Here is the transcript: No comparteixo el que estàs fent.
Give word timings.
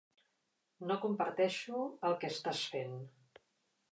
No 0.91 0.95
comparteixo 1.03 1.83
el 2.09 2.17
que 2.23 2.33
estàs 2.37 2.65
fent. 2.77 2.99